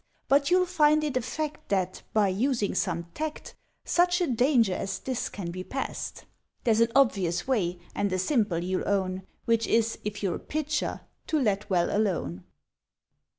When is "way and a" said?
7.47-8.17